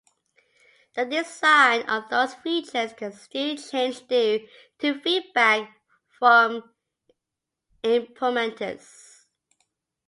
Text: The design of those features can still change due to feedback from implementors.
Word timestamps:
The 0.95 1.05
design 1.05 1.83
of 1.87 2.09
those 2.09 2.33
features 2.33 2.91
can 2.93 3.11
still 3.11 3.55
change 3.55 4.07
due 4.07 4.47
to 4.79 4.99
feedback 4.99 5.69
from 6.17 6.67
implementors. 7.83 9.25